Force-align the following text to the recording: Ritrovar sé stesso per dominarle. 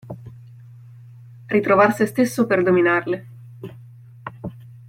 Ritrovar 1.51 1.93
sé 1.93 2.07
stesso 2.07 2.47
per 2.47 2.63
dominarle. 2.63 3.25